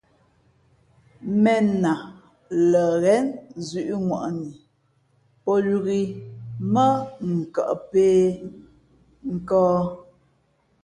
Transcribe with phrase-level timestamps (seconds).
[1.41, 1.93] ̀mēn a
[2.71, 3.25] lα ghén
[3.67, 4.49] zʉ̄ʼŋwαni
[5.43, 6.01] pō yōk ǐ
[6.73, 6.85] mά
[7.27, 8.25] ǎ kα pēh
[9.35, 9.69] nkᾱᾱ.